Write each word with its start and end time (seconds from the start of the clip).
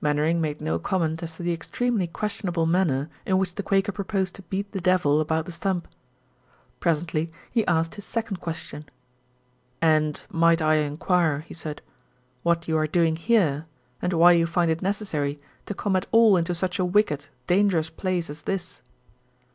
Mainwaring 0.00 0.40
made 0.40 0.62
no 0.62 0.78
comment 0.78 1.22
as 1.22 1.36
to 1.36 1.42
the 1.42 1.52
extremely 1.52 2.06
questionable 2.06 2.64
manner 2.64 3.10
in 3.26 3.36
which 3.36 3.54
the 3.54 3.62
Quaker 3.62 3.92
proposed 3.92 4.34
to 4.34 4.40
beat 4.44 4.72
the 4.72 4.80
devil 4.80 5.20
about 5.20 5.44
the 5.44 5.52
stump. 5.52 5.88
Presently 6.80 7.28
he 7.50 7.66
asked 7.66 7.96
his 7.96 8.06
second 8.06 8.38
question: 8.40 8.86
"And 9.82 10.24
might 10.30 10.62
I 10.62 10.76
inquire," 10.76 11.40
he 11.40 11.52
said, 11.52 11.82
"what 12.42 12.66
you 12.66 12.78
are 12.78 12.86
doing 12.86 13.16
here 13.16 13.66
and 14.00 14.14
why 14.14 14.32
you 14.32 14.46
find 14.46 14.70
it 14.70 14.80
necessary 14.80 15.38
to 15.66 15.74
come 15.74 15.96
at 15.96 16.06
all 16.12 16.38
into 16.38 16.54
such 16.54 16.78
a 16.78 16.84
wicked, 16.86 17.26
dangerous 17.46 17.90
place 17.90 18.30
as 18.30 18.40
this?" 18.48 18.80